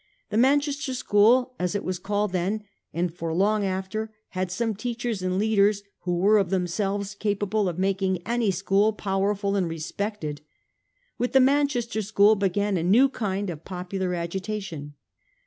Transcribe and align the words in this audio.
The 0.31 0.37
Manchester 0.37 0.95
school, 0.95 1.53
as 1.59 1.75
it 1.75 1.83
was 1.83 1.99
called, 1.99 2.31
then 2.31 2.63
and 2.91 3.13
for 3.13 3.31
long 3.35 3.63
after 3.63 4.11
had 4.29 4.51
some 4.51 4.73
teachers 4.73 5.21
and 5.21 5.37
leaders 5.37 5.83
who 6.05 6.17
were 6.17 6.39
of 6.39 6.49
themselves 6.49 7.13
capable 7.13 7.69
of 7.69 7.77
making 7.77 8.23
any 8.25 8.49
school 8.49 8.93
powerful 8.93 9.55
and 9.55 9.69
respected. 9.69 10.41
With 11.19 11.33
the 11.33 11.39
Man 11.39 11.67
chester 11.67 12.01
school 12.01 12.33
began 12.33 12.77
a 12.77 12.83
new 12.83 13.09
kind 13.09 13.51
of 13.51 13.63
popular 13.63 14.15
agitation. 14.15 14.95